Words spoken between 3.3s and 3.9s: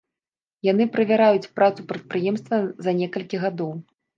гадоў.